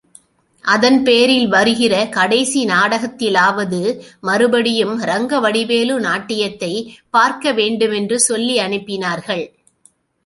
[0.65, 4.01] அதன்பேரில் வருகிற கடைசி நாடகத்திலாவது
[4.21, 9.45] மறுபடியும் ரங்கவடிவேலு நாட்டியத்தைப் பார்க்க வேண்டுமென்று சொல்லியனுப்பினார்கள்.